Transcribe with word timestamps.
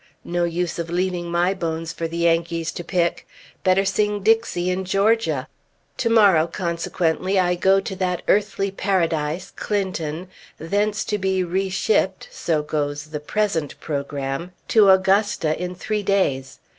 No 0.25 0.45
use 0.45 0.79
of 0.79 0.89
leaving 0.89 1.29
my 1.29 1.53
bones 1.53 1.93
for 1.93 2.07
the 2.07 2.17
Yankees 2.17 2.71
to 2.71 2.83
pick; 2.83 3.27
better 3.63 3.85
sing 3.85 4.23
"Dixie" 4.23 4.71
in 4.71 4.83
Georgia. 4.83 5.47
To 5.97 6.09
morrow, 6.09 6.47
consequently, 6.47 7.37
I 7.37 7.53
go 7.53 7.79
to 7.81 7.95
that 7.97 8.23
earthly 8.27 8.71
paradise, 8.71 9.51
Clinton, 9.55 10.27
thence 10.57 11.05
to 11.05 11.19
be 11.19 11.43
re 11.43 11.69
shipped 11.69 12.29
(so 12.31 12.63
goes 12.63 13.11
the 13.11 13.19
present 13.19 13.79
programme) 13.79 14.53
to 14.69 14.89
Augusta 14.89 15.55
in 15.63 15.75
three 15.75 16.01
days. 16.01 16.57